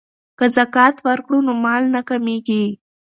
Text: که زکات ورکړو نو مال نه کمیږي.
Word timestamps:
که 0.37 0.45
زکات 0.57 0.95
ورکړو 1.07 1.37
نو 1.47 1.53
مال 1.63 1.83
نه 1.95 2.01
کمیږي. 2.09 2.65